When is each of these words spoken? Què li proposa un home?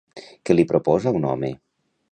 Què 0.49 0.55
li 0.55 0.65
proposa 0.71 1.15
un 1.21 1.31
home? 1.35 1.55